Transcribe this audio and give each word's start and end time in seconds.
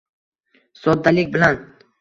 soddalik 0.83 1.33
bilan. 1.37 1.65